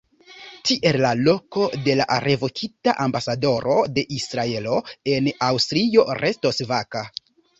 Tial 0.67 0.95
la 1.01 1.09
loko 1.27 1.65
de 1.87 1.97
la 1.99 2.15
revokita 2.23 2.95
ambasadoro 3.05 3.77
de 3.97 4.05
Israelo 4.19 4.79
en 5.17 5.31
Aŭstrio 5.51 6.07
restos 6.25 6.63
vaka. 6.75 7.07